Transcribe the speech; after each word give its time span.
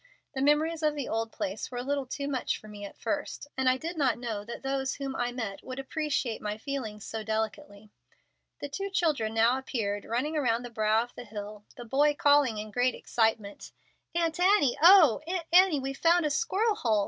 The 0.33 0.41
memories 0.41 0.81
of 0.81 0.95
the 0.95 1.07
old 1.07 1.31
place 1.31 1.69
were 1.69 1.77
a 1.77 1.83
little 1.83 2.07
too 2.07 2.27
much 2.27 2.57
for 2.57 2.67
me 2.67 2.83
at 2.85 2.97
first, 2.97 3.45
and 3.55 3.69
I 3.69 3.77
did 3.77 3.99
not 3.99 4.17
know 4.17 4.43
that 4.43 4.63
those 4.63 4.95
whom 4.95 5.15
I 5.15 5.31
met 5.31 5.63
would 5.63 5.77
appreciate 5.77 6.41
my 6.41 6.57
feelings 6.57 7.05
so 7.05 7.21
delicately." 7.23 7.91
The 8.61 8.67
two 8.69 8.89
children 8.89 9.35
now 9.35 9.59
appeared, 9.59 10.05
running 10.05 10.35
around 10.35 10.63
the 10.63 10.71
brow 10.71 11.03
of 11.03 11.13
the 11.13 11.23
hill, 11.23 11.65
the 11.77 11.85
boy 11.85 12.15
calling 12.15 12.57
in 12.57 12.71
great 12.71 12.95
excitement: 12.95 13.73
"Aunt 14.15 14.39
Annie, 14.39 14.75
oh! 14.81 15.21
Aunt 15.27 15.45
Annie, 15.53 15.79
we've 15.79 15.99
found 15.99 16.25
a 16.25 16.31
squirrel 16.31 16.73
hole. 16.77 16.99